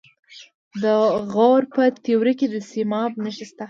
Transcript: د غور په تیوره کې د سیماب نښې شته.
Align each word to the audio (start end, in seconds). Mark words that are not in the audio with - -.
د 0.83 0.85
غور 1.33 1.61
په 1.75 1.83
تیوره 2.03 2.33
کې 2.39 2.47
د 2.53 2.55
سیماب 2.71 3.11
نښې 3.23 3.45
شته. 3.49 3.59